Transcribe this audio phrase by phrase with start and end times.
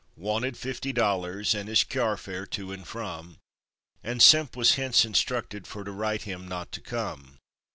[0.17, 3.37] Wanted fifty dollars, and his kyar fare to and from,
[4.03, 7.37] And Simp was hence instructed fer to write him not to come.